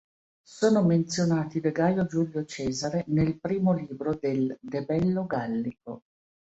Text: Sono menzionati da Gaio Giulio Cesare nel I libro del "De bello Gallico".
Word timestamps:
Sono 0.49 0.83
menzionati 0.83 1.59
da 1.59 1.69
Gaio 1.69 2.07
Giulio 2.07 2.43
Cesare 2.43 3.03
nel 3.09 3.39
I 3.39 3.59
libro 3.87 4.15
del 4.15 4.57
"De 4.59 4.83
bello 4.83 5.27
Gallico". 5.27 6.01